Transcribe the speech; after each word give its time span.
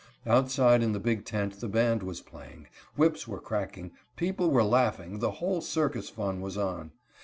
Outside 0.25 0.81
in 0.81 0.93
the 0.93 0.99
big 0.99 1.25
tent 1.25 1.59
the 1.59 1.67
band 1.67 2.01
was 2.01 2.21
playing; 2.21 2.69
whips 2.95 3.27
were 3.27 3.39
cracking; 3.39 3.91
people 4.15 4.49
were 4.49 4.63
laughing; 4.63 5.19
the 5.19 5.33
whole 5.33 5.61
circus 5.61 6.09
fun 6.09 6.41
was 6.41 6.57
on. 6.57 6.91